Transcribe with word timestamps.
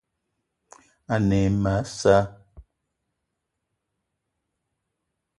Ane 1.13 1.37
e 1.47 1.49
ma 1.61 1.73
a 1.81 1.89
sa'a 1.99 2.21